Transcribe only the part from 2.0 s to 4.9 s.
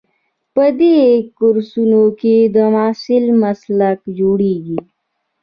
کې د محصل مسلک جوړیږي.